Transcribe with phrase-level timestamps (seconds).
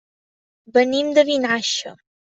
[0.79, 1.99] Venim de Vinaixa.